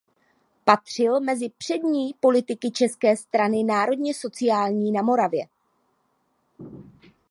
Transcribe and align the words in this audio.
Patřil 0.65 1.21
mezi 1.21 1.49
přední 1.49 2.13
politiky 2.19 2.71
České 2.71 3.17
strany 3.17 3.63
národně 3.63 4.13
sociální 4.13 4.91
na 4.91 5.01
Moravě. 5.01 5.47